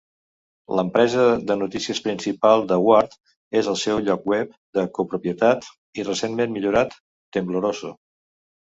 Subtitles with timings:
[0.77, 3.15] L'empresa de notícies principal de Ward
[3.63, 7.01] és el seu lloc web de copropietat i recentment millorat,
[7.41, 7.97] Tembloroso.